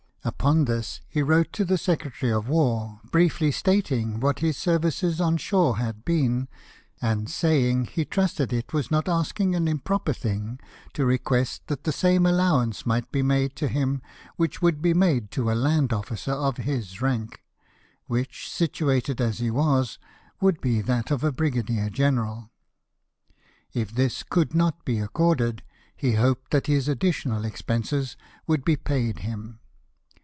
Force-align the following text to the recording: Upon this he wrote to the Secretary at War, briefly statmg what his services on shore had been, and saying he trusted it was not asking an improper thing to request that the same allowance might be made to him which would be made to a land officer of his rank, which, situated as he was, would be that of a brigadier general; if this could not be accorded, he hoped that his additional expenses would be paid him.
Upon 0.23 0.65
this 0.65 1.01
he 1.07 1.23
wrote 1.23 1.51
to 1.53 1.65
the 1.65 1.79
Secretary 1.79 2.31
at 2.31 2.45
War, 2.45 3.01
briefly 3.09 3.49
statmg 3.49 4.19
what 4.21 4.37
his 4.37 4.55
services 4.55 5.19
on 5.19 5.37
shore 5.37 5.77
had 5.77 6.05
been, 6.05 6.47
and 7.01 7.27
saying 7.27 7.85
he 7.85 8.05
trusted 8.05 8.53
it 8.53 8.71
was 8.71 8.91
not 8.91 9.09
asking 9.09 9.55
an 9.55 9.67
improper 9.67 10.13
thing 10.13 10.59
to 10.93 11.07
request 11.07 11.65
that 11.69 11.85
the 11.85 11.91
same 11.91 12.27
allowance 12.27 12.85
might 12.85 13.11
be 13.11 13.23
made 13.23 13.55
to 13.55 13.67
him 13.67 14.03
which 14.35 14.61
would 14.61 14.79
be 14.79 14.93
made 14.93 15.31
to 15.31 15.51
a 15.51 15.57
land 15.57 15.91
officer 15.91 16.33
of 16.33 16.57
his 16.57 17.01
rank, 17.01 17.41
which, 18.05 18.47
situated 18.47 19.19
as 19.19 19.39
he 19.39 19.49
was, 19.49 19.97
would 20.39 20.61
be 20.61 20.81
that 20.81 21.09
of 21.09 21.23
a 21.23 21.31
brigadier 21.31 21.89
general; 21.89 22.51
if 23.73 23.89
this 23.91 24.21
could 24.21 24.53
not 24.53 24.85
be 24.85 24.99
accorded, 24.99 25.63
he 25.95 26.11
hoped 26.11 26.51
that 26.51 26.67
his 26.67 26.87
additional 26.87 27.43
expenses 27.43 28.15
would 28.45 28.63
be 28.63 28.75
paid 28.75 29.19
him. 29.19 29.57